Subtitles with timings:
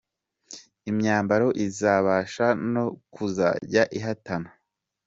[0.89, 4.49] Imyambaro Izabasha no kuzajya ihatana.